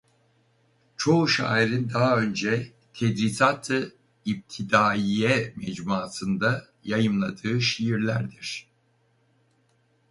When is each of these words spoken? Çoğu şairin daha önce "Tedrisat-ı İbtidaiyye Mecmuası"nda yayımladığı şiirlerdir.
Çoğu 0.97 1.27
şairin 1.27 1.89
daha 1.93 2.17
önce 2.17 2.73
"Tedrisat-ı 2.93 3.95
İbtidaiyye 4.25 5.53
Mecmuası"nda 5.57 6.67
yayımladığı 6.83 7.61
şiirlerdir. 7.61 8.69